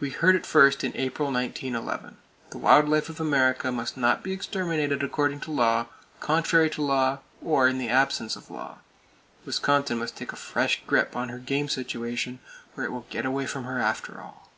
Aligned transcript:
We 0.00 0.10
heard 0.10 0.36
it 0.36 0.44
first 0.44 0.84
in 0.84 0.94
April, 0.94 1.32
1911. 1.32 2.18
The 2.50 2.58
wild 2.58 2.90
life 2.90 3.08
of 3.08 3.18
America 3.20 3.72
must 3.72 3.96
not 3.96 4.22
be 4.22 4.32
exterminated 4.34 5.02
according 5.02 5.38
[Page 5.38 5.46
302] 5.46 5.46
to 5.46 5.56
law, 5.66 5.86
contrary 6.20 6.68
to 6.68 6.82
law, 6.82 7.18
or 7.40 7.66
in 7.66 7.78
the 7.78 7.88
absence 7.88 8.36
of 8.36 8.50
law! 8.50 8.80
Wisconsin 9.46 9.96
must 9.96 10.14
take 10.16 10.32
a 10.32 10.36
fresh 10.36 10.82
grip 10.86 11.16
on 11.16 11.30
her 11.30 11.38
game 11.38 11.70
situation, 11.70 12.40
or 12.76 12.84
it 12.84 12.92
will 12.92 13.06
get 13.08 13.24
away 13.24 13.46
from 13.46 13.64
her, 13.64 13.78
after 13.80 14.20
all. 14.20 14.50